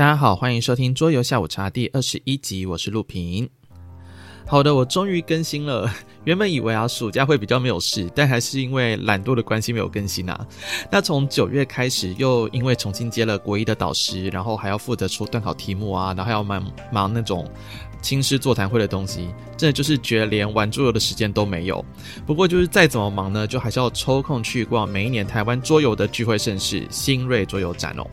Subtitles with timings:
[0.00, 3.46] 大家好，欢迎收听桌游下午茶第二十一集，我是陆平。
[4.46, 5.92] 好的，我终于更新了。
[6.24, 10.46] 原本以为啊，暑假会比较没有事，但还是因为懒惰的关系没有更新啊。
[10.90, 17.48] 那从九月开始，又因为重新接了国一的导师，然后还要负责出段考题目啊，然后还要忙忙那种。
[18.02, 21.84] 亲师座谈会的东西，真的就是觉得连玩桌游的时间都没有。
[22.26, 28.06] 不过就是再怎么忙呢，就还是要抽空去逛每一年台湾桌游的聚会盛事——新锐桌游展哦。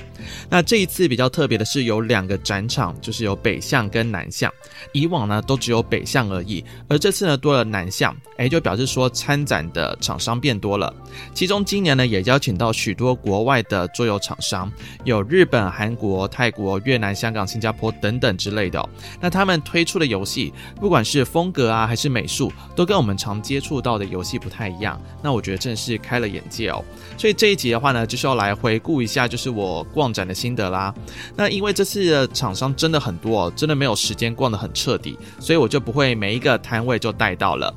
[0.50, 4.52] 那这一次比较特别的是有两个展场，就是有北向跟南向。
[4.94, 10.94] 以往呢都只有北向而已，而这次呢多了南向，诶，就表示说参展的厂商变多了。
[11.34, 14.72] 其中今年呢也邀请到许多国外的桌游厂商，
[15.06, 18.88] 有日本、韩国、泰国、越南、香港、新加坡等等之类的。
[19.20, 19.88] 那他们推。
[19.88, 25.02] 出的游戏，不管是风格啊，还是美术，都跟我们常接触到的游戏不太一样。
[25.24, 26.84] 那我觉得真是开了眼界哦。
[27.18, 30.94] 所以这一集的话呢，就是要来回顾一下，就是我逛展的心得啦。
[31.38, 37.74] 那因为这次的厂商真的很多哦，真的没有时间逛得很彻底，所以我就不会每一个摊位就带到了。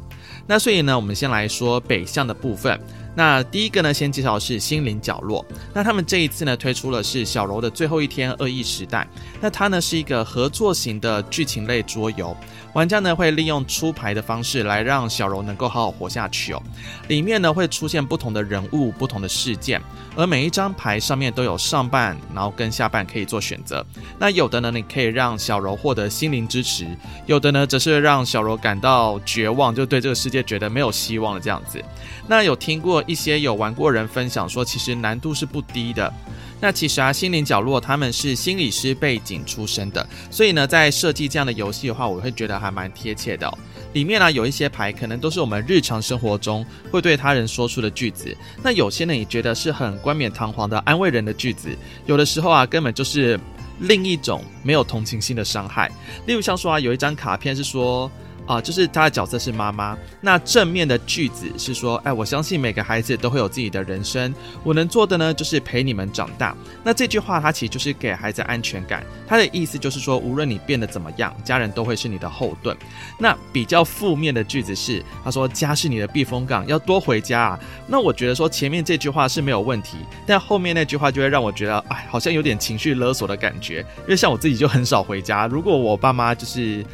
[0.47, 2.79] 那所以呢，我们先来说北向的部分。
[3.15, 5.45] 那第一个呢，先介绍是心灵角落。
[5.75, 9.07] 那他们这一次呢，推出了是小柔的最后一天恶意时代。
[9.41, 12.37] 那它呢是一个合作型的剧情类桌游，
[12.73, 16.63] 玩家呢会利用出牌的方式来让小柔能够好好活下去哦。
[17.09, 19.81] 里面呢会出现不同的人物、不同的事件，
[20.17, 23.85] 而每一张牌上面都有上半，然后跟下半可以做选择。
[24.19, 26.85] 那有的呢，你可以让小柔获得心灵支持；
[27.27, 31.83] 有的呢，则是让小柔感到绝望，就对这个世界觉得没有希望了这样子。
[32.29, 36.13] 那有听过一些有玩过人分享说，其实难度是不低的。
[36.61, 43.59] 那其实啊，心灵角落他们是心理师背景出身的，所以呢，在设计这样的游戏的话，我会觉得还蛮贴切的哦。
[43.95, 51.69] 里面呢，有一些牌可能都是我们日常生活中会对他人说出的句子，那有些呢，也觉得是很冠冕堂皇的安慰人的句子，
[52.07, 53.41] 有的时候啊，根本就是
[53.81, 55.91] 另一种没有同情心的伤害。
[56.27, 58.11] 例如像说啊，有一张卡片是说。
[58.51, 59.97] 啊，就是他的角色是妈妈。
[60.21, 64.35] 那正面的句子是说，哎，我相信每个孩子都会有自己的人生。
[64.65, 66.53] 我能做的呢，就是陪你们长大。
[66.83, 69.07] 那这句话，它其实就是给孩子安全感。
[69.29, 72.77] 他的意思就是说，无论你变得怎么样，家人都会是你的后盾。
[73.19, 77.61] 那比较负面的句子是，他说家是你的避风港，要多回家啊。
[77.87, 83.79] 那我觉得说前面这句话是没有问题，但后面那句话就会让我觉得，哎，好像有点情绪勒索的感觉。
[83.99, 86.85] 因为像我自己就很少回家，如果我爸妈就是。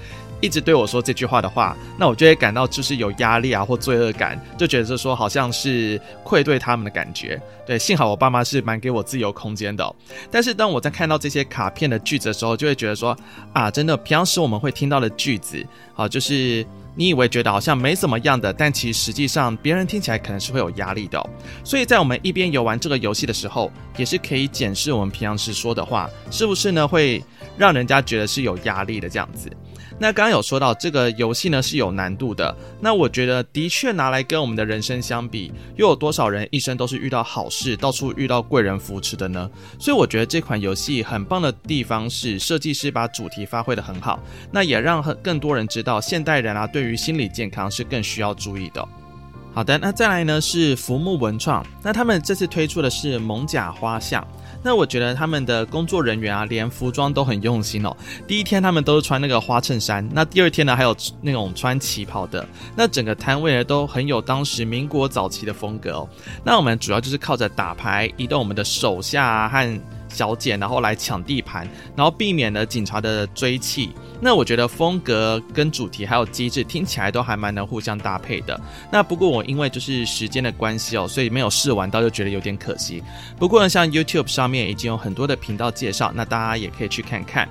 [0.47, 7.41] 一直对我说这句话的话，那我就会感到就是有压力啊，或罪恶感，就觉得说好像是愧对他们的感觉。
[7.67, 9.95] 对，幸好我爸妈是蛮给我自由空间的。
[10.31, 13.17] 但是当我在看到这些卡片的句子的时候，就会觉得说
[13.53, 16.65] 啊，真的平常时我们会听到的句子，好，就是
[16.95, 21.21] 你以为觉得好像没什么样的，但其实实际上别人听起来可能是会有压力的。
[21.65, 27.21] 所以在我们一边游玩这个游戏的时候，也是可以检视我们平常时说的话，是不是呢会
[27.59, 29.51] 让人家觉得是有压力的这样子。
[29.99, 39.51] 那刚刚有说到这个游戏呢是有难度的，那我觉得的确拿来跟我们的人生相比，又有多少人一生都是遇到好事，到处遇到贵人扶持的呢？
[39.79, 48.87] 所以我觉得这款游戏很棒的地方是设计师把主题发挥的很好，那也让更多人知道现代人啊对于心理健康是更需要注意的。
[49.57, 54.23] 好的，那再来呢是浮木文创，那他们这次推出的是蒙甲花巷。
[54.63, 57.97] 那我觉得他们的工作人员啊，连服装都很用心哦。
[58.27, 62.47] 第一天他们都是穿那个花衬衫，那第二天呢还有那种穿旗袍的。
[62.77, 66.09] 那整个摊位呢都很有当时民国早期的风格哦。
[66.45, 73.91] 那我们主要就是靠着打牌，移动我们的手下啊和小姐，然后来抢地盘，然后避免了警察的追缉。
[74.21, 78.59] 那我觉得风格跟主题还有机制听起来都还蛮能互相搭配的。
[78.91, 83.03] 那不过我因为就是时间的关系哦，所以没有试玩到，就觉得有点可惜。
[83.39, 87.49] 不过呢，像 YouTube 上面已经有很多的频道介绍，那大家也可以去看看。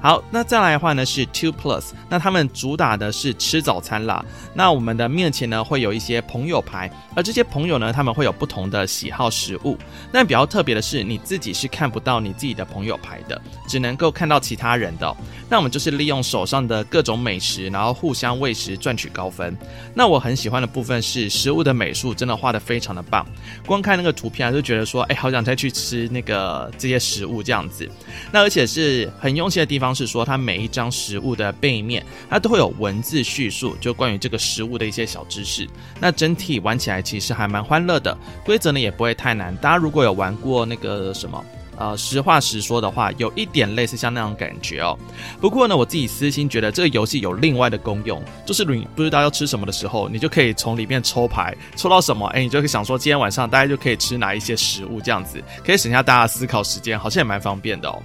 [0.00, 4.24] 好，那再来的话呢是 Two Plus，那他们主打的是吃早餐啦。
[4.54, 9.76] 那我们的面前呢会有一些朋友牌，而这些朋友呢他们会有不同的喜好食物。
[10.10, 15.16] 那比较特别的是，你自己是看不到你自己的朋友牌的，只能够看到其他人的。
[15.48, 19.56] 那我们就是利用手上的各种美食，然后互相喂食赚取高分。
[19.94, 23.26] 那我很喜欢的部分是食物的美术真的画的非常的棒，
[23.66, 27.88] 光看那个图片啊就觉得说，哎，好想再去吃那个这些食物这样子。
[28.32, 29.66] 那而且是很用心的。
[29.66, 35.68] 地方是说，它每一张食物的背面，它都会有文字叙述，就关于这个食物的一些小知识。
[36.00, 39.54] 那整体玩起来其实还蛮欢乐的，规则呢也不会太难。
[39.56, 41.44] 大家如果有玩过那个什么，
[41.78, 44.98] 呃，实话实说的话，有一点类似像那种感觉哦。
[45.42, 58.02] 不过呢，我自己私心觉得这个游戏有另外的功用，就是你不知道要吃什么的时候，你就可以从里面抽牌，抽到什么，哎，你就可以想说今天晚上大家就可以吃哪一些食物，这样子可以省下大家思考时间，好像也蛮方便的哦。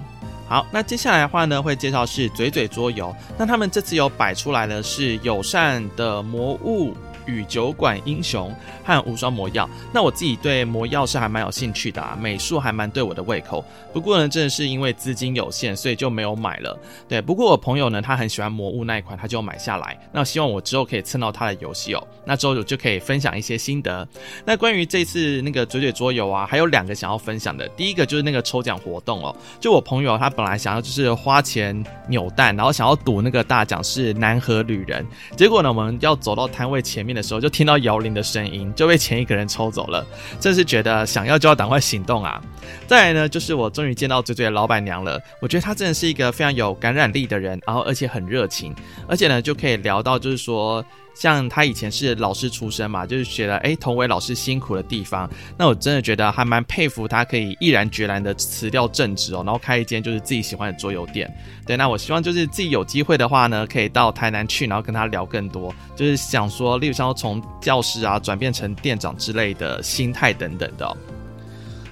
[0.51, 3.15] 好，那接下来的话呢，会介绍是嘴嘴桌游。
[3.37, 6.93] 那他们这次有摆出来的是友善的魔物。
[7.25, 8.53] 与酒馆英雄
[8.83, 13.63] 和无双魔药，那我自己对魔药是还蛮有兴趣的啊，美术还蛮对我的胃口。
[13.93, 16.77] 不过呢，真的是因为资金有限，所以就没有买了。
[17.07, 19.97] 对，不过我朋友呢，他很喜欢魔物那一款，他就买下来。
[20.11, 22.07] 那希望我之后可以蹭到他的游戏哦。
[22.25, 24.07] 那之后我就可以分享一些心得。
[24.45, 27.67] 那关于这次那个嘴嘴桌游啊，还有两个想要分享的。
[27.69, 40.05] 第一个就是那个抽奖活动哦，就我朋友他本来想要就是花钱扭蛋，然后想要赌那个大奖是南河旅人，结果呢，我们要走到摊位前面的时候，就听到摇铃的声音，就被前一个人抽走了。
[40.39, 42.41] 真是觉得想要就要赶快行动啊！
[42.87, 45.21] 再来呢，就是我终于见到嘴嘴的老板娘了。
[45.39, 48.73] 我觉得她真的是一个非常有感染力的人，然后而且很热情，
[49.07, 50.83] 而且呢就可以聊到就是说。
[51.13, 61.31] 像他以前是老师出身嘛，就是觉得诶，同为老师辛苦的地方，那我真的觉得还蛮佩服他，可以毅然决然的辞掉正职哦，然后开一间就是自己喜欢的桌游店。
[61.65, 70.97] 对，那我希望就是自己有机会的话呢，可以到台南去，然后跟他聊更多，就是想说，例如像从教师啊转变成店长之类的心态等等的。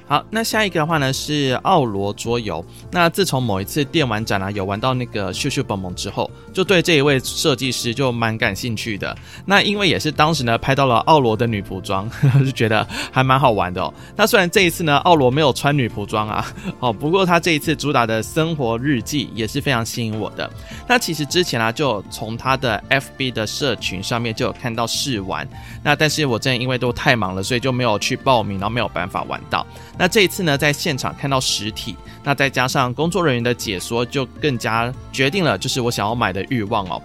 [0.10, 2.66] 好，那下一个的话呢是奥罗桌游。
[2.92, 9.16] 那自从某一次电玩展啊，有玩到那个秀秀蹦蹦之后，就对这一位设计师就蛮感兴趣的。
[9.46, 12.10] 那因为也是当时呢拍到了奥罗的女仆装，
[12.44, 13.94] 就觉得还蛮好玩的哦。
[14.16, 16.44] 那虽然这一次呢奥罗没有穿女仆装啊，
[16.80, 20.50] 哦，不过他这一次主打的生活日记也是非常吸引我的。
[20.88, 25.48] 那其实之前啊就从他的 FB 的社群上面就有看到试玩，
[25.84, 29.64] 那但是我真的因为都太忙了，所以就没有去报名，然后没有办法玩到。
[30.00, 31.94] 那这一次呢，在现场看到实体，
[32.24, 37.02] 那再加上工作人员的解说，就更加决定了，就是我想要买的欲望哦。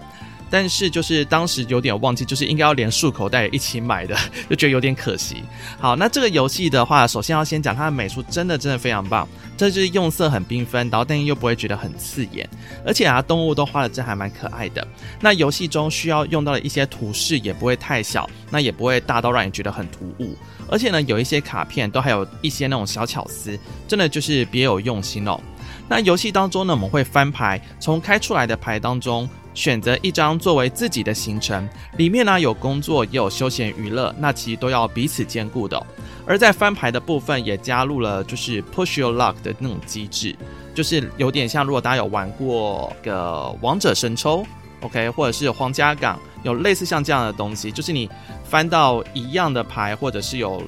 [0.55, 4.15] 但是就是当时有点忘记，就是应该要连束口袋一起买的，
[4.49, 5.43] 就觉得有点可惜。
[5.77, 9.27] 好，那这个游戏的话，首先要先讲它的美术，真的真的非常棒。
[9.57, 12.49] 这就是用色很缤纷，然后但又不会觉得很刺眼，
[12.85, 14.87] 而且啊，动物都画的真还蛮可爱的。
[15.19, 20.37] 那游戏中需要用到的一些图示也不会太小，那也不会大到让你觉得很突兀。
[20.69, 23.59] 而且呢，有一些卡片都还有一些那种小巧思，
[23.89, 25.37] 真的就是别有用心哦。
[25.89, 31.67] 那游戏当中呢，我们会翻牌，从开出来的牌当中选择一张作为自己的行程，
[31.97, 35.81] 里面呢有工作也有休闲娱乐，那其实都要彼此兼顾的。
[36.27, 40.35] 而在翻牌的部分也加入了就是 push your luck 的那种机制，
[40.75, 44.45] 就是有点像如果大家有玩过个王者神抽
[44.81, 48.09] ，OK，或者是皇家港，有类似像这样的东西，就是你
[48.43, 50.61] 翻到一样的牌，或者是有。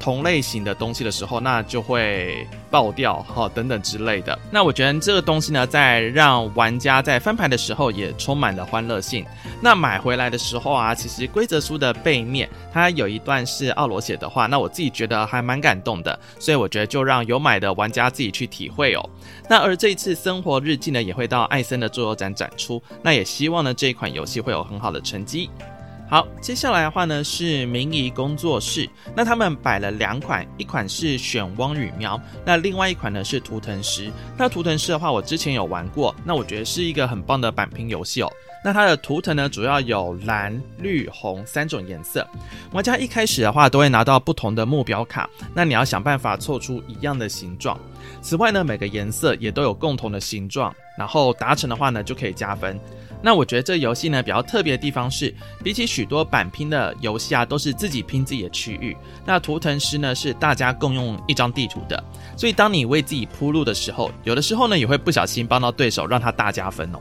[0.00, 4.36] 同类型的东西的时候，那就会爆掉哈，等等之类的。
[4.50, 9.26] 那我觉得这个东西呢，在让玩家在翻牌的时候也充满了欢乐性。
[9.60, 19.10] 那买回来的时候啊，其实规则书的背面它有一段是奥罗写的话，那我自己觉得还蛮感动的，所以我觉得就让有买的玩家自己去体会哦。
[19.50, 25.50] 那而这一次生活日记呢，也会到艾森的桌游展展出，那也希望呢这一款游戏会有很好的成绩。
[26.10, 34.10] 好，接下来的话呢是明仪工作室，那他们摆了两款，一款是选汪与喵，那另外一款呢是图腾师。
[34.36, 38.32] 那图腾师的话，我之前有玩过，那我觉得是一个很棒的板拼游戏哦。
[38.64, 42.26] 那它的图腾呢，主要有蓝、绿、红三种颜色。
[42.72, 47.78] 玩家一开始的话，都会拿到不同的目标卡，那你要想办法凑出一样的形状。
[48.20, 52.78] 此外呢，每个颜色也都有共同的形状，然后达成的话呢，就可以加分。
[53.22, 58.96] 那我觉得这游戏呢，比较特别的地方是，比起许多板拼的游戏啊，都是自己拼自己的区域。
[59.26, 62.02] 那图腾师呢，是大家共用一张地图的，
[62.36, 67.00] 所以当你为自己铺路的时候，有的时候呢，也会不小心帮到对手，让他大加分哦。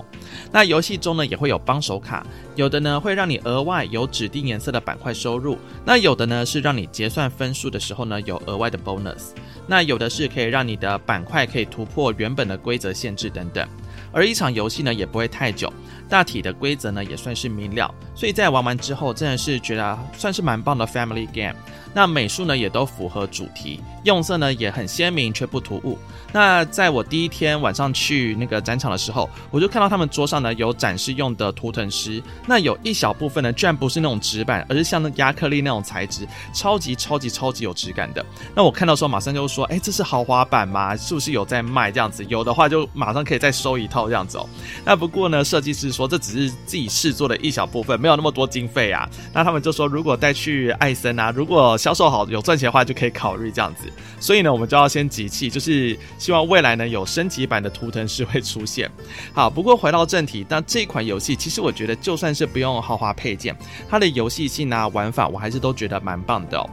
[0.51, 9.29] 那游戏中呢，也会有帮手卡，有的呢会让你额外有指定颜色的板块收入，那有的呢是让你结算分数的时候呢，有额外的 bonus，
[9.67, 13.67] 那有的是可以让你的板块可以突破原本的规则限制等等。
[14.11, 15.71] 而一场游戏呢，也不会太久，
[16.07, 21.55] 大体的规则呢也算是明了，所以在玩完之后，真的是觉得算是蛮棒的 family game。
[21.93, 25.97] 那美术呢也都符合主题，用色呢也很鲜明却不突兀。
[26.31, 38.23] 那在我第一天晚上去那个展场的时候，我就看到他们桌上呢有展示用的图腾师，那有一小部分呢居然不是那种纸板，而是像那亚克力那种材质，超级超级超级有质感的。
[38.53, 40.95] 那我看到时候马上就说，哎，这是豪华版吗？
[40.95, 42.23] 是不是有在卖这样子？
[42.25, 44.47] 有的话就马上可以再收一套这样子哦。
[44.85, 49.09] 那不过呢，设计师说这只是自己试做的一小部分，没有那么多经费啊。
[49.33, 53.91] 那他们就说，如果带去艾森啊，如果销售好有赚钱的话，就可以考虑这样子。
[54.19, 58.91] 所以呢，我们就要先集气，就是希望未来呢有升级版的图腾师会出现。
[59.33, 63.55] 好，不过回到正题，那这款游戏其实我觉得就算是不用豪华配件，
[63.89, 66.69] 它的游戏性啊、玩法我还是都觉得蛮棒的哦。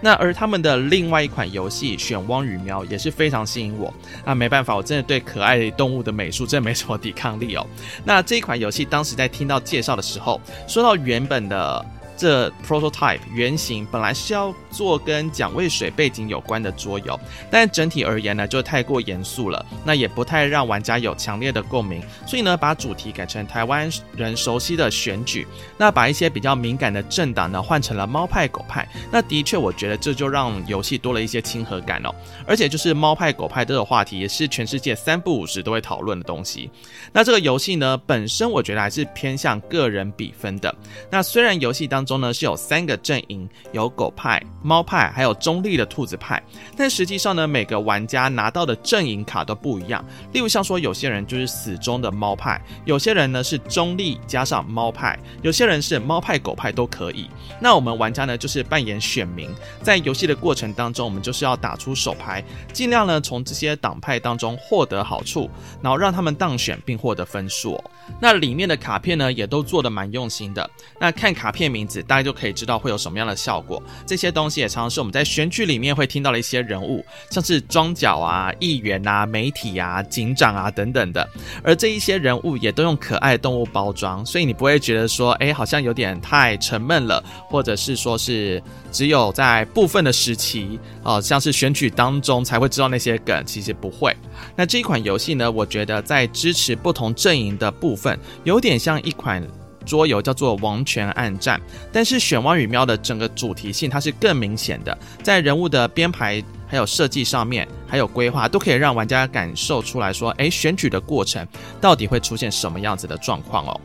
[0.00, 3.92] 那而他们的另外一款游戏《选汪与喵》也是非常吸引我。
[4.24, 7.66] 那没办法，我真的对可爱动物的美术真的没什么抵抗力哦。
[8.04, 11.84] 那这一款游戏当时在听到介绍的时候，说到原本的。
[12.16, 17.18] 这 prototype 原型本来是要做跟蒋渭水背景有关的桌游，
[17.50, 32.14] 但整体而言呢，就太过严肃了，那也不太让玩家有强烈的共鸣，所以呢，把主题改成台湾人熟悉的选举，那把一些比较敏感的政党呢换成了猫派狗派，那的确我觉得这就让游戏多了一些亲和感哦，
[32.46, 36.70] 而且就是猫派狗派这个话题也是全世界三不五时都会讨论的东西，
[37.12, 40.74] 那这个游戏呢本身我觉得还是偏向个人比分的，
[41.10, 46.42] 那虽然游戏当中呢是有三个阵营，有狗派、猫派，还有中立的兔子派。
[46.76, 50.04] 但实际上呢，每个玩家拿到的阵营卡都不一样。
[50.32, 57.28] 例如像说，有些人就是死忠的猫派，有些人呢是中立加上猫派，有些人是猫派、狗派都可以。
[57.60, 59.50] 那我们玩家呢就是扮演选民，
[59.82, 62.42] 在游戏的过程当中，我们就是要打出手牌，
[62.72, 65.50] 尽量呢从这些党派当中获得好处，
[65.82, 67.82] 然后让他们当选并获得分数。
[68.20, 70.68] 那里面的卡片呢也都做的蛮用心的。
[70.98, 73.82] 那看卡片名字，大家就可以知道会有什么样的效果。
[74.06, 81.28] 这些东西也常常是我们在选举里面会听到的一些人物，像是庄脚啊、议员啊、媒体啊、警长啊等等的。
[81.62, 94.14] 而这一些人物也都用可爱动物包装，所以你不会觉得说，哎，好像有点太沉闷了，或者是说是只有在部分的时期，哦，像是选举当中才会知道那些梗，其实不会。
[94.56, 99.42] 那这一款游戏呢，我觉得在支持不同阵营的部分，有点像一款。
[99.84, 101.58] 桌游叫做《王权暗战》，
[101.92, 111.46] 但是选汪与喵的整个主题性它是更明显的，在人物的编排还有设计上面，还有规划，都可以让玩家感受出来说，诶，选举的过程
[111.80, 113.80] 到底会出现什么样子的状况哦。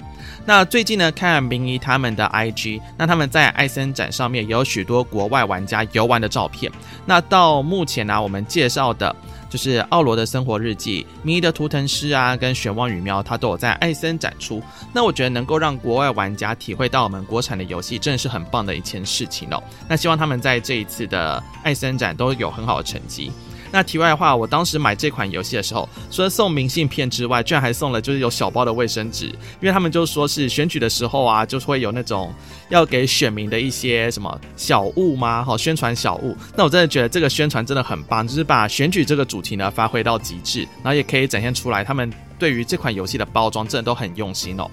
[0.45, 6.71] 那最近呢，看明仪他们的 IG，那他们在艾森展上面也有许多国外玩家游玩的照片。
[7.05, 9.15] 那到目前呢，我们介绍的。
[9.49, 14.61] 就是奥罗的生活日记、迷的图腾师啊，跟玄望雨喵，它都有在艾森展出。
[14.93, 19.61] 那我觉得能够让国外玩家体会到我们国产的游戏，真的是很棒的一件事情哦。
[19.87, 23.31] 那希望他们在这一次的艾森展都有很好的成绩。
[23.71, 32.33] 那题外话，我当时买这款游戏的时候，除了送明信片之外，居然还送了就是有小包的卫生纸，因为他们就说是选举的时候啊，就会有那种
[32.69, 35.43] 要给选民的一些什么小物吗？
[35.43, 36.35] 好，宣传小物。
[36.55, 44.69] 那我真的觉得这个宣传真的很棒，就是把选举这个主题呢发挥到极致，然后也可以展现出来他们对于这款游戏的包装真的都很用心哦。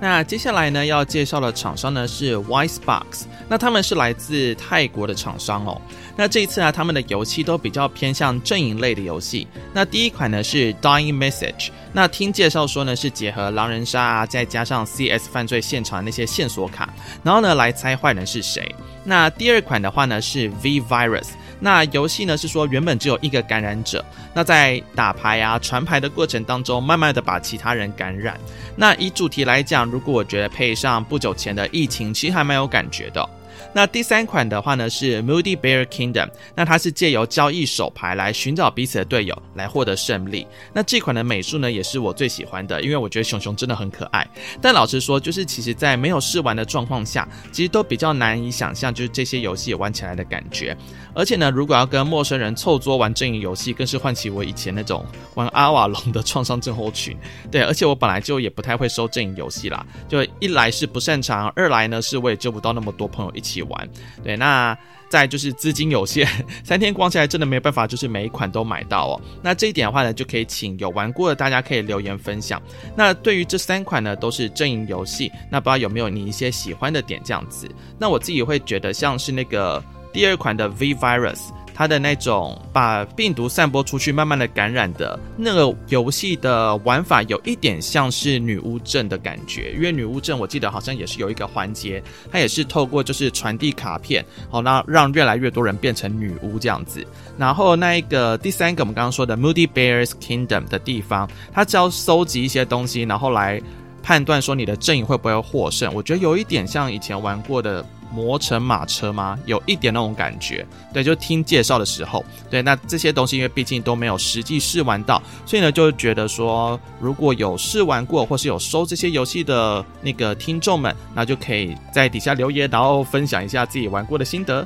[0.00, 5.80] 那接下来呢，要介绍的厂商呢是 Wisebox，那他们是来自泰国的厂商哦。
[6.16, 9.46] 那这一次啊，他们的游戏都比较偏向阵营类的游戏。
[9.72, 16.88] 那第一款呢是 Dying Message，那听介绍说呢是结合狼人杀啊，再加上 CS 犯罪现场那些线索卡，
[17.22, 18.74] 然后呢来猜坏人是谁。
[19.04, 21.28] 那第二款的话呢是 V Virus。
[21.60, 24.04] 那游戏呢是说原本只有一个感染者，
[24.34, 28.38] 那在打牌啊传牌的过程当中，慢慢的把其他人感染。
[28.76, 33.26] 那以主题来讲，如果我觉得配上不久前的疫情，其实还蛮有感觉的。
[33.72, 40.46] 那第三款的话呢是 Moody Bear Kingdom，那它是借由交易手牌来寻找彼此的队友，来获得胜利。
[40.72, 44.26] 那这款的美术呢也是我最喜欢的，因为我觉得熊熊真的很可爱。
[44.60, 50.76] 但老实说，就是其实在没有试玩的状况下，其实都比较难以想象就是这些游戏玩起来的感觉。
[51.14, 57.16] 而且呢，如果要跟陌生人凑桌玩阵营游戏，更是唤起我以前那种玩阿瓦隆的创伤症候群。
[57.50, 63.74] 对，而且我本来就也不太会收阵营游戏啦，就一来是不擅长，二来呢是我也揪不到那么多朋友一一起玩。
[63.74, 63.88] 玩
[64.22, 66.28] 对，那再就是资金有限，
[66.62, 69.20] 三天逛下来真的没办法，就是每一款都买到哦。
[69.42, 72.62] 那这一点的话呢，就可以请有玩过的大家可以留言分享。
[72.94, 77.68] 那对于这三款呢，都是阵营游戏，那不知道有没有你一些喜欢的点这样子？
[77.98, 79.82] 那我自己会觉得像是那个
[80.12, 81.40] 第二款的 V Virus。
[81.74, 89.72] 它的那种把病毒散播出去，慢慢的感染的那个游戏的玩法，有一点像是女巫镇的感觉。
[89.72, 97.04] 因为女巫镇我记得好像也是有一个环节，它也是透过就是传递卡片，好，那让越来越多人变成女巫这样子。
[97.36, 103.60] 然后那一个第三个我们刚刚说的 Moody Bears Kingdom 的地方，它只要收集一些东西，然后来
[104.04, 105.92] 判断说你的阵营会不会获胜。
[105.92, 107.84] 我觉得有一点像以前玩过的。
[108.14, 109.36] 魔城马车吗？
[109.44, 124.64] 有一点那种感觉，对，就听介绍的时候，对，那这些东西因为毕竟都没有实际试玩到，所以呢，就觉得说如果有试玩过或是有收这些游戏的那个听众们，那就可以在底下留言，然后分享一下自己玩过的心得。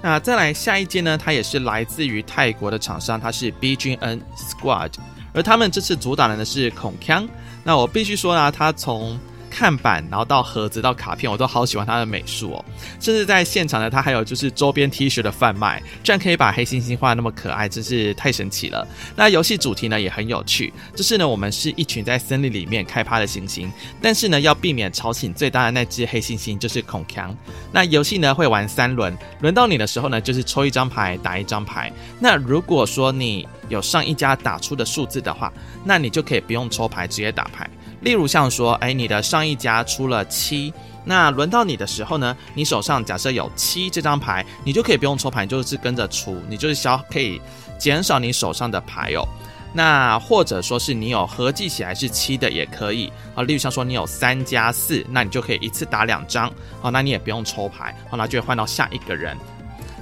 [0.00, 4.92] 那再来下一件呢，它也是来自于泰国的厂商，它是 BGN Squad，
[5.32, 7.26] 而他们这次主打的呢是孔锵。
[7.64, 9.18] 那我必须说呢，他从
[9.50, 12.64] 看板，然后到盒子到卡片，我都好喜欢它的美术哦。
[13.00, 18.86] 甚至在现场呢，它还有就是周边 T 恤的贩卖，居然可以把黑猩猩画那么可爱，真是太神奇了。
[19.16, 23.68] 那游戏主题呢也很有趣，就是呢我们是一群在森林里面开趴的猩猩，
[24.00, 27.36] 但是呢要避免吵醒最大的那只黑猩猩，就是孔强。
[27.72, 31.92] 那游戏呢会玩三轮，轮到你的时候呢就是抽一张牌打一张牌。
[32.20, 35.52] 那如果说你有上一家打出的数字的话，
[35.84, 37.68] 那你就可以不用抽牌直接打牌。
[38.00, 40.72] 例如像说，哎，你的上一家出了七，
[41.04, 47.40] 那轮到你的时候呢，你手上假设有七这张牌，你就可以不用抽牌，你就是跟着出，你就是消可以
[47.78, 49.26] 减少你手上的牌哦。
[49.72, 53.42] 那或者说是你有合计起来是七的也可以啊。
[53.42, 59.36] 例如像说你有三加四，那你就可以一次打两张，好，那你也不用抽牌，好，那就会换到下一个人。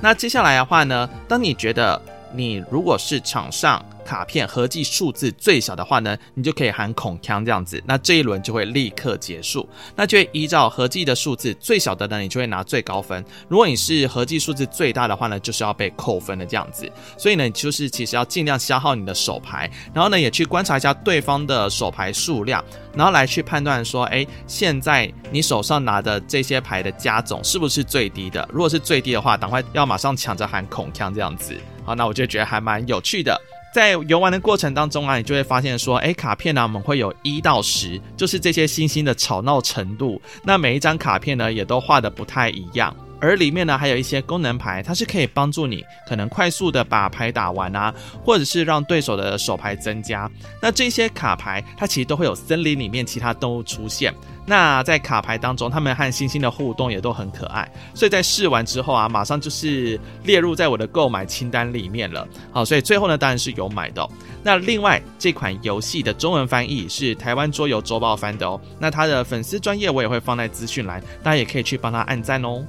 [0.00, 2.00] 那接下来的话呢，当你觉得
[2.34, 3.82] 你如果是场上。
[4.06, 9.68] 卡片合计数字最小的话呢，你就可以喊孔锵这样子，那这一轮就会立刻结束。
[9.96, 13.22] 那就会依照合计的数字最小的呢，你就会拿最高分。
[13.48, 16.90] 如果你是合计数字最大的话呢，就是要被扣分的这样子。
[17.18, 28.48] 所以呢，就是其实要尽量消耗你的手牌，然后呢，也去观察一下对方的手牌数量，然后来去判断说，哎，现在你手上拿的这些牌的加总是不是最低的？
[28.52, 31.56] 如果是最低的话，赶快要马上抢着喊孔锵这样子。
[31.84, 33.40] 好，那我就觉得还蛮有趣的。
[33.72, 40.20] 在游玩的过程当中啊，你就会发现说，哎，卡片呢，我们会有一到十，就是这些星星的吵闹程度。
[40.42, 42.96] 那每一张卡片呢，也都画的不太一样。
[43.20, 47.94] 而里面呢，还有一些功能牌，它是可以帮助你可能快速的把牌打完啊，
[48.24, 50.30] 或者是让对手的手牌增加。
[50.60, 54.14] 那这些卡牌，它其实都会有森林里面其他动物出现。
[54.48, 57.68] 那在卡牌当中，他们和星星的互动也都很可爱。
[57.94, 62.26] 所以在试完之后啊，马上就是列入在我的购买清单里面了。
[62.52, 64.08] 好，所以最后呢，当然是有买的。
[64.44, 68.60] 那另外这款游戏的中文翻译是台湾桌游周报翻的哦。
[68.78, 72.64] 那他的粉丝专业我也会放在资讯栏，大家也可以去帮他按赞哦。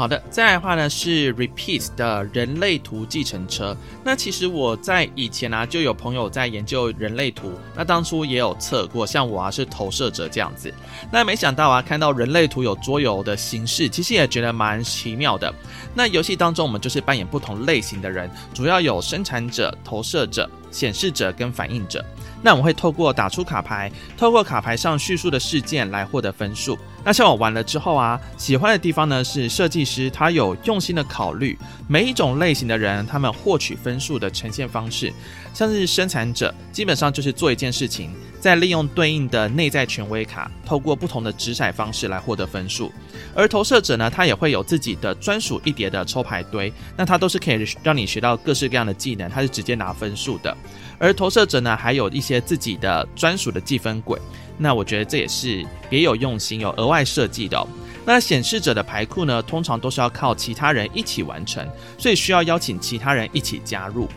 [0.00, 3.76] 好的，再来的话呢是 Repeat 的人类图计程车。
[4.02, 10.72] 那其实我在以前啊就有朋友在研究人类图，那当初也有测过，像我啊是投射者这样子。
[11.12, 15.52] 那没想到啊看到人类图有桌游的形式，其实也觉得蛮奇妙的。
[15.92, 22.04] 那游戏当中我们就是扮演不同类型的人，主要有生产者、投射者、显示者跟反应者。
[22.42, 26.78] 那我们会透过打出卡牌，透过卡牌上叙述的事件来获得分数。
[27.04, 35.12] 那像我玩了之后啊，喜欢的地方呢是设计师他有用心的考虑每一种类型的人，他们获取分数的呈现方式。
[35.52, 42.90] 像是生产者，基本上就是做一件事情，再利用对应的内在权威卡，透过不同的掷骰方式来获得分数。
[43.34, 50.56] 而投射者呢，他也会有自己的专属一叠的抽牌堆，那他都是可以让你学到各式各样的技能，他是直接拿分数的。
[50.98, 54.20] 而投射者呢，还有一些自己的专属的计分轨，
[54.58, 57.66] 那我觉得这也是别有用心、有额外设计的。
[58.04, 61.66] 那显示者的牌库呢，通常都是要靠其他人一起完成，
[61.98, 64.08] 所以需要邀请其他人一起加入。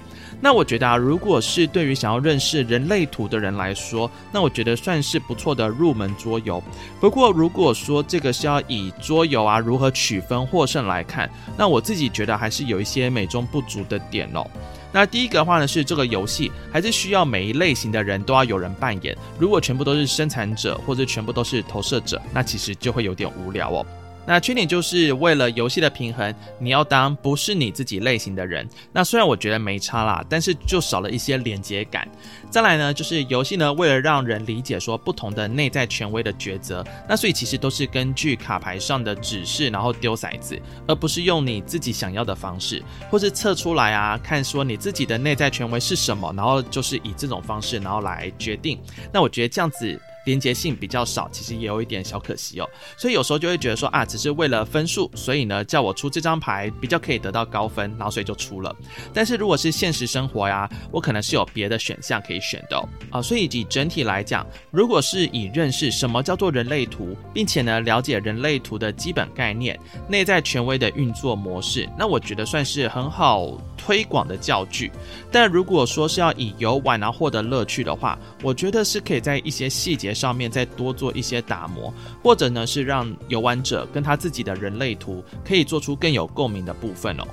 [0.43, 6.61] 那我觉得啊，如果是对于想要认识人类图的人来说，那我觉得算是不错的入门桌游。
[6.99, 14.45] 不过，如果说这个是要以桌游啊如何取分获胜来看，那我自己觉得还是有一些美中不足的点哦。
[14.91, 19.17] 那第一个的话呢，是这个游戏还是需要每一类型的人都要有人扮演。
[19.39, 23.85] 如果全部都是生产者或者全部都是投射者，那其实就会有点无聊哦。
[24.25, 28.67] 那缺点就是为了游戏的平衡，你要当不是你自己类型的人。
[28.91, 32.07] 那虽然我觉得没差啦，但是就少了一些连接感。
[32.49, 48.79] 再来呢，就是游戏呢，为了让人理解说不同的内在权威的抉择，那所以其实都是根据卡牌上的指示，然后丢骰子，而不是用你自己想要的方式，或是测出来啊，看说你自己的内在权威是什么，然后就是以这种方式，然后来决定。
[49.11, 49.99] 那我觉得这样子。
[50.25, 52.69] 连结性比较少，其实也有一点小可惜哦。
[52.97, 58.75] 所以有时候就会觉得说啊，只是为了分数，所以呢叫我出这张牌比较可以得到高分，然后所以就出了。
[59.13, 62.87] 但是如果是现实生活呀，我可能是有别的选项可以选的哦。
[63.11, 74.89] 啊，所以以整体来讲，如果是以认识什么叫做人类图，并且呢了解人类图的基本概念、内在权威的运作模式，那我觉得算是很好推广的教具。
[75.31, 81.93] 但如果说是要以游玩然后获得乐趣的话，我觉得是可以在一些细节上面再多做一些打磨，
[82.23, 87.23] 或者呢是让游玩者跟他自己的人类图可以做出更有共鸣的部分哦。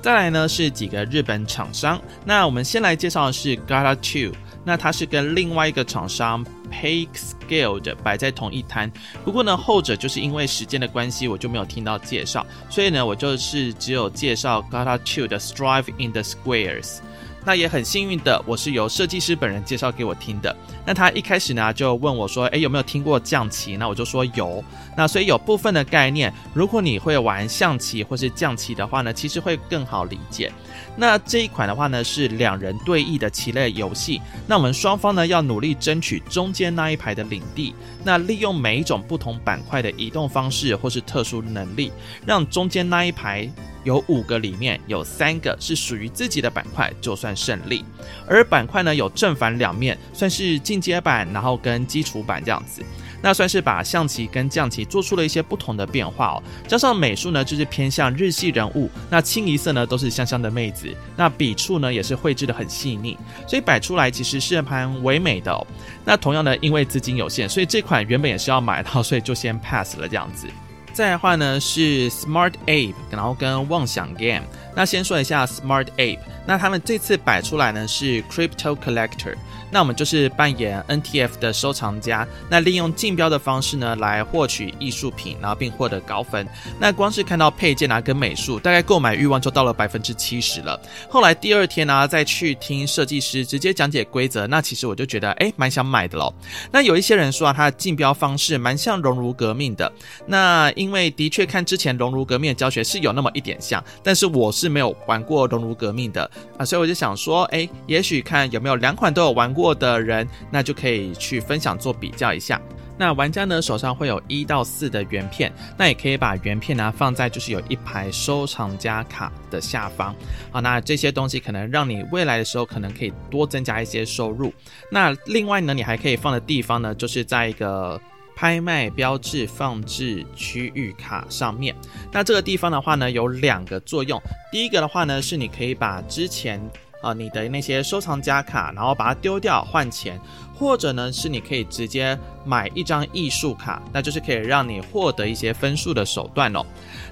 [0.00, 8.90] 再来呢是几个日本厂商，那我们先来介绍的是 Gala Two，那它是跟另外一个厂商 Peaks Guild 摆在同一摊，
[9.24, 16.98] 不过呢后者就是因为时间的关系，我就没有听到介绍，所以呢我就是只有介绍 Gata Two 的 Strive in the Squares。
[17.44, 20.56] 那也很幸运的，我是由设计师本人介绍给我听的。
[20.86, 24.62] 那他一开始呢就问我说：“诶，有没有听过将棋？”那我就说有。
[24.96, 30.52] 那所以有部分的概念，如果你会玩象棋或是将棋的话呢，其实会更好理解。
[30.96, 34.20] 那这一款的话呢是两人对弈的棋类游戏。
[34.46, 37.74] 那我们双方呢要努力争取中间那一排的领地。
[38.04, 41.90] 那利用每一种不同板块的移动方式或是特殊能力，
[42.26, 43.50] 让中间那一排。
[43.84, 47.84] 有五个里面有三个是属于自己的板块，就算胜利。
[48.28, 52.80] 而板块呢有正反两面，算是进阶版，然后跟基础版这样子。
[53.22, 56.42] 那算是把象棋跟将棋做出了一些不同的变化哦。
[56.68, 65.66] 加上美术呢，就是偏向日系人物，那清一色呢都是香香的妹子，那笔触呢也是绘制的很细腻，所以摆出来其实是蛮唯美的哦。
[66.04, 70.48] 那同样呢，因为资金有限，所以这款原本也是要买到，所以就先 pass 了这样子。
[70.92, 74.42] 再来的话呢是 Smart Ape，然后跟妄想 Game。
[74.74, 79.34] 那先说一下 Smart Ape，那他们这次摆出来呢是 Crypto Collector。
[79.74, 86.46] 那我们就是扮演 NTF 的收藏家，那利用竞标的方式呢，来获取艺术品，然后并获得高分。
[86.78, 90.78] 那光是看到配件啊跟美术，大概购买欲望就到了百分之七十了。
[91.08, 96.30] 后来第二天呢、再去听设计师直接讲解规则，那其实我就觉得哎，蛮想买的喽。
[96.70, 99.90] 那有一些人说啊，他的竞标方式蛮像熔炉革命的。
[100.26, 109.72] 那因为的确看之前熔炉革命的教学是有那么一点像，但是我是是没有玩过熔炉革命的啊，所以我就想说，哎，也许看有没有两款都有玩过。
[109.82, 112.60] 的人，那就可以去分享做比较一下。
[112.98, 120.14] 那玩家呢，手上会有一到四的原片，那也可以把原片呢放在就是有一排收藏家卡的下方。
[120.50, 124.52] 好，那这些东西可能让你未来的时候可能可以多增加一些收入。
[124.90, 128.00] 那另外呢，你还可以放的地方呢，就是在一个
[128.42, 131.72] 拍卖标志放置区域卡上面。
[132.10, 134.20] 那这个地方的话呢，有两个作用。
[134.50, 136.60] 第一个的话呢，是你可以把之前。
[137.02, 140.20] 啊、你的那些收藏家卡，然后把它丢掉换钱，
[140.54, 146.64] 或者呢是你可以直接买一张艺术卡，那就是可以让你获得一些分数的手段哦。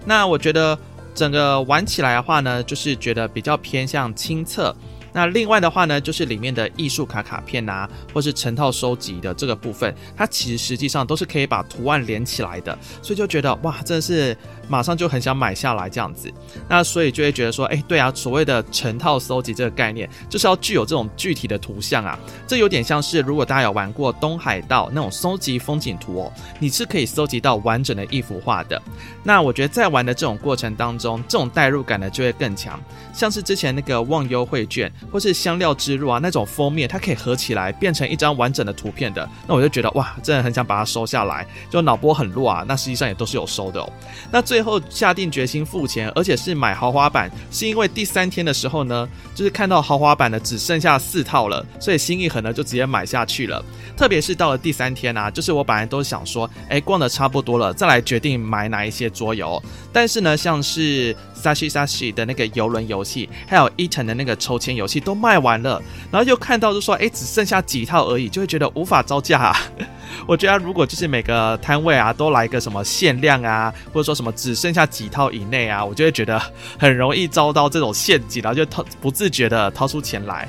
[0.06, 0.78] 那我觉得
[1.12, 4.72] 整个玩起来的话呢，就是觉得比较偏向清测。
[5.12, 14.36] 那另外的话呢，就是里面的艺术卡卡片啊，或是成套收集的这个部分，它其实实际上都是可以把图案连起来的，所以就觉得哇，真的是
[14.68, 16.32] 马上就很想买下来这样子。
[16.68, 22.18] 那所以就会觉得说，哎，对啊，所谓的成套收集这个概念，就是要具有这种具体的图像啊。
[22.46, 28.80] 这有点像是如果大家有玩过东海道那种收集风景图哦，你是可以收集到完整的一幅画的。
[29.22, 32.80] 那我觉得在玩的这种过程当中，这种代入感呢就会更强，
[33.12, 34.90] 像是之前那个忘忧绘卷。
[35.10, 42.64] 或是香料之路啊，那种封面它可以合起来变成一张完整的图片的，那我就觉得哇，真的很想把它收下来，就脑波很弱啊。
[42.66, 43.92] 那实际上也都是有收的哦。
[44.30, 53.64] 那最后下定决心付钱，而且是买豪华版，是因为第三天的时候呢，就是看到豪华版的只剩下四套了，所以心一狠呢就直接买下去了。
[53.96, 59.62] 特别是到了第三天啊，就是我本来都想说，哎，逛的差不多了，再来决定买哪一些桌游。
[59.92, 69.56] 但是呢，像是 Sashi Sashi 的那个游轮游戏，还有 Eaton 的那个抽签游戏都卖完了，然后又看到就说，哎，只剩下几套而已，就会觉得无法招架啊。
[70.26, 76.40] 我觉得如果就是每个摊位啊都来个什么限量啊，或者说什么只剩下几套以内啊，我就会觉得
[76.78, 80.48] 很容易遭到这种陷阱，然后就掏不自觉的掏出钱来。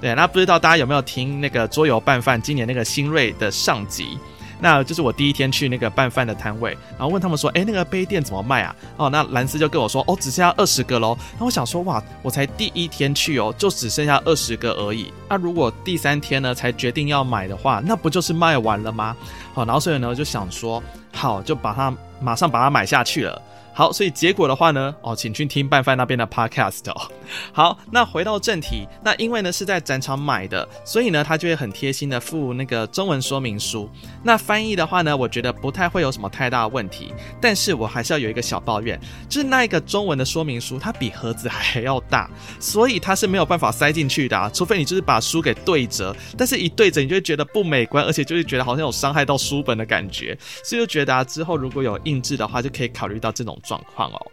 [0.00, 4.18] 对，那不知道大家有没有听那个桌游拌饭今年那个新锐的上集？
[4.60, 15.12] 那就是我第一天去那个拌饭的摊位，然后问他们说：“哎，那个杯垫怎么卖啊？”哦，那兰斯就跟我说：“哦，只剩下二十个喽。”那我想说：“哇，我才第一天去哦，就只剩下二十个而已。
[15.28, 19.16] 那如果第三天呢才决定要买的话，那不就是卖完了吗？”
[19.52, 20.82] 好，然后所以呢，就想说
[21.12, 27.08] ：“好，就把它马上把它买下去了。”好，所以结果的话呢，哦，请去听拌饭那边的 podcast 哦。
[27.52, 33.88] 好，那回到正题，那因为呢是在展场买的，所以呢他就会很贴心的附那个中文说明书。
[34.24, 37.14] 那翻译的话呢，我觉得不太会有什么太大的问题。
[37.40, 46.14] 但是我还是要有一个小抱怨，就是那一个中文的说明书，它比盒子还要大，所以它是没有办法塞进去的啊，除非你就是把书给对折。
[46.36, 54.26] 但是一对折，你就会觉得不美观，而且就会觉得好像有伤害到书本的感觉，所以就觉得啊，之后如果有印制的话，就可以考虑到这种状况哦。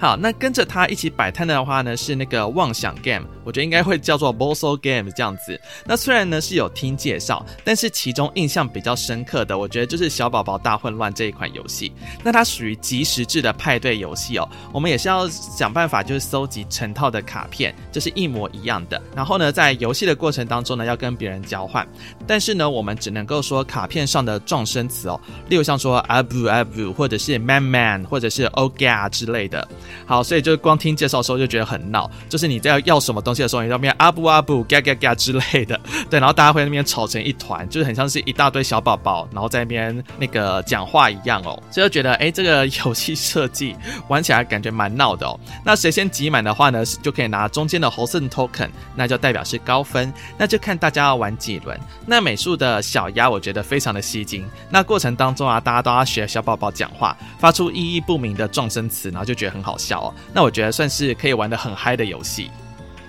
[0.00, 5.60] 好，那跟着他一起摆摊的话呢，是那个妄想 game，我觉得应该会叫做 Boso Game 这样子。
[5.84, 11.92] 那虽然呢是有听介绍，但是其中印象比较深刻的，我觉得就是小宝宝大混乱这一款游戏。
[12.24, 19.00] 那它属于即时制的派对游戏哦，我们也是要想办法就是搜集成套的卡片，就是一模一样的。
[19.14, 21.86] 然后呢，在游戏的过程当中呢，要跟别人交换。
[22.30, 29.66] 但是呢，我们只能够说卡片上的撞声词哦，例如像说阿布阿布，或者是 man man，或者是 oga 之类的。
[30.06, 43.74] 好，所以就光听介绍的时候就觉得很闹，就是你在要要什么东西的时候，你在那边阿布阿布嘎嘎嘎之类的，对，然后大家会在那边吵成一团，就是很像是一大堆小宝宝，然后在那边那个讲话一样哦，所以就觉得哎，这个游戏设计
[44.06, 45.36] 玩起来感觉蛮闹的哦。
[45.64, 51.76] 那谁先集满的话呢，就可以拿中间的红色 token，那就代表是高分，那就看大家要玩几轮。
[52.06, 54.48] 那美术的小鸭，我觉得非常的吸睛。
[54.68, 60.14] 那过程当中啊，大家都要学小宝宝讲话，发出意义不明的撞声词，然后就觉得很好笑哦。
[60.32, 62.50] 那我觉得算是可以玩的很嗨的游戏。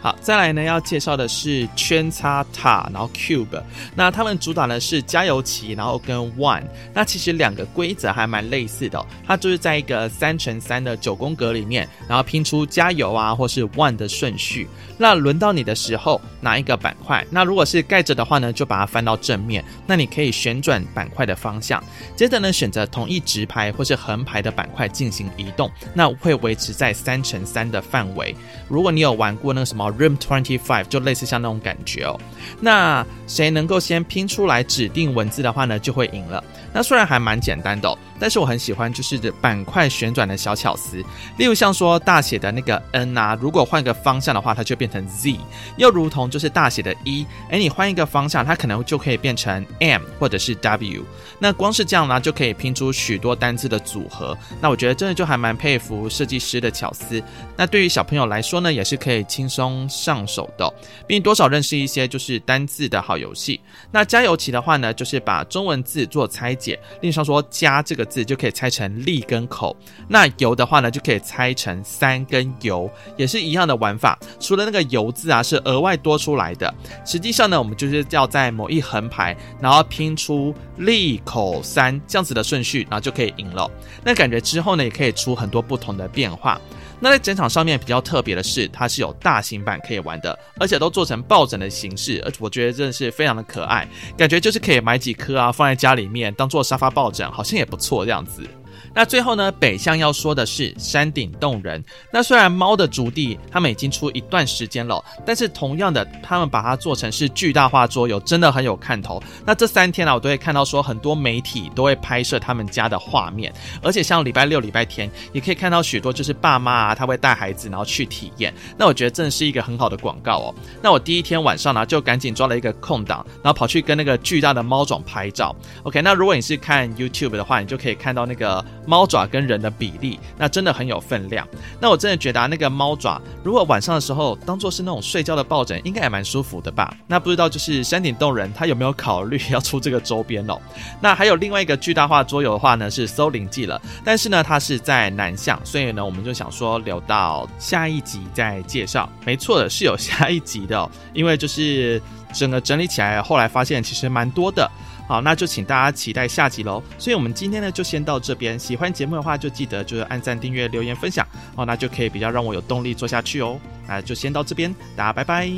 [0.01, 3.61] 好，再来呢，要介绍的是圈叉塔，然后 cube。
[3.93, 6.63] 那他们主打的是加油棋，然后跟 one。
[6.91, 14.67] 那其实两个规则还蛮类似的，它就是在一个三乘三的九宫格里面，然后拼出加油啊或是 one 的顺序。
[14.97, 19.63] 那轮到你的时候，拿一个板块，那如果是盖着的话呢，就把它翻到正面。
[19.85, 21.83] 那你可以旋转板块的方向，
[22.15, 28.35] 接着呢，选择同一直排或是横排的板块进行移动，那会维持在三乘三的范围。
[28.67, 29.90] 如果你有玩过那个什么。
[29.91, 32.19] Room Twenty Five 就类似像那种感觉哦。
[32.59, 36.43] 那谁能够先拼出来指定文字的话呢，就会赢了。
[36.73, 41.03] 那虽然还蛮简单的，但是我很喜欢就是板块旋转的小巧思。
[41.37, 45.39] 例如像说大写的那个 N 啊，如果换个方向的话，它就变成 Z。
[45.77, 51.03] 又如同就是大写的 E，诶，你换一个方向，它可能就可以变成 M 或者是 W。
[51.39, 54.37] 那光是这样呢，就可以拼出许多单字的组合。
[54.61, 57.19] 那我觉得真的就还蛮佩服设计师的巧思。
[57.57, 60.73] 那对于小朋友来说呢，也是可以轻松上手的哦，
[61.07, 63.59] 并多少认识一些就是单字的好游戏。
[63.91, 69.75] 那加油棋的话呢，就是把中文字做拆解，例如说“加”这个字就可以拆成“立”跟“口”，
[70.07, 74.19] 那“油”的话呢，就可以拆成“三”跟“油”，也是一样的玩法。
[74.39, 76.71] 除了那个“油”字啊是额外多出来的，
[77.05, 83.71] 实际上呢，我们就是要在某一横排，然后拼出“立”、“口”、“三”这样子的顺序，然后就可以赢了。
[84.03, 86.59] 那感觉之后呢，也可以出很多不同的变化。
[87.03, 98.47] 那在整场上面比较特别的是，它是有大型版可以玩的，而且都做成抱枕的形式，而且我觉得真的是非常的可爱，感觉就是可以买几颗啊，放在家里面当做沙发抱枕，好像也不错这样子。
[98.93, 101.83] 那最后呢，北向要说的是山顶洞人。
[102.11, 109.21] 那虽然猫的筑地他们已经出一段时间了，但是同样的，他们把它做成是巨大化桌游，真的很有看头。
[109.45, 118.53] 那这三天呢，我都会看到说很多媒体都会拍摄他们家的画面，而且像礼拜六、礼拜天也可以看到许多就是爸妈啊，他会带孩子然后去体验。
[118.77, 120.55] 那我觉得真的是一个很好的广告哦。
[120.81, 125.55] 那我第一天晚上呢，就赶紧抓了一个空档，然后跑去跟那个巨大的猫爪拍照。
[125.83, 128.63] OK，那如果你是看 YouTube 的话，你就可以看到那个。
[128.85, 131.47] 猫爪跟人的比例，那真的很有分量。
[131.79, 136.95] 那我真的觉得，那个猫爪如果晚上的时候当做是那种睡觉的抱枕，应该也蛮舒服的吧？
[137.07, 140.59] 那不知道就是山顶洞人他有没有考虑要出这个周边哦？
[140.99, 149.07] 那还有另外一个巨大化桌游的话呢，是搜灵记了，但是呢，它是在南向，所以呢，我们就想说留到下一集再介绍。
[149.25, 152.01] 没错的，是有下一集的哦，因为就是
[152.33, 154.69] 整个整理起来，后来发现其实蛮多的。
[155.11, 156.81] 好，那就请大家期待下集喽。
[156.97, 158.57] 所以，我们今天呢就先到这边。
[158.57, 163.59] 喜欢节目的话，就记得就是按赞、订阅、留言、分享哦，那就可以比较让我有动力做下去哦。
[163.85, 165.51] 那就先到这边，大家拜拜。